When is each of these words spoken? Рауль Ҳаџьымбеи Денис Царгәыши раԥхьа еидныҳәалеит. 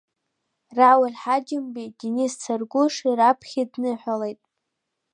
Рауль 0.77 1.15
Ҳаџьымбеи 1.21 1.89
Денис 1.99 2.33
Царгәыши 2.41 3.09
раԥхьа 3.17 3.57
еидныҳәалеит. 3.59 4.39